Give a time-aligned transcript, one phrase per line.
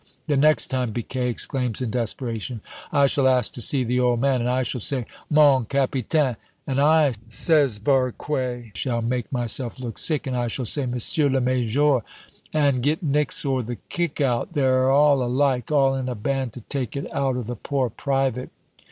[0.25, 2.61] "The next time," Biquet exclaims in desperation,
[2.91, 6.79] "I shall ask to see the old man, and I shall say, 'Mon capitaine'" "And
[6.79, 11.99] I," says Barque, "shall make myself look sick, and I shall say, 'Monsieur le major'"
[12.65, 16.61] "And get nix or the kick out they're all alike all in a band to
[16.61, 18.49] take it out of the poor private."